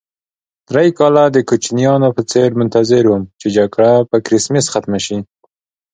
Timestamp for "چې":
3.41-3.47